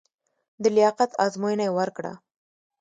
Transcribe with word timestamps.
د 0.61 0.63
لیاقت 0.75 1.11
ازموینه 1.25 1.63
یې 1.67 1.75
ورکړه. 1.77 2.13